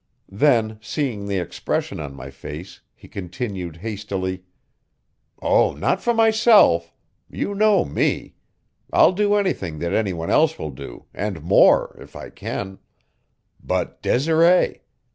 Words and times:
Then, 0.31 0.79
seeing 0.81 1.27
the 1.27 1.37
expression 1.37 1.99
on 1.99 2.15
my 2.15 2.31
face, 2.31 2.81
he 2.95 3.07
continued 3.07 3.77
hastily: 3.85 4.43
"Oh, 5.43 5.73
not 5.75 6.01
for 6.01 6.11
myself. 6.11 6.91
You 7.29 7.53
know 7.53 7.85
me; 7.85 8.33
I'll 8.91 9.11
do 9.13 9.35
anything 9.35 9.77
that 9.77 9.93
any 9.93 10.11
one 10.13 10.31
else 10.31 10.57
will 10.57 10.71
do, 10.71 11.05
and 11.13 11.43
more, 11.43 11.95
if 12.01 12.15
I 12.15 12.31
can. 12.31 12.79
But 13.63 14.01
Desiree! 14.01 14.81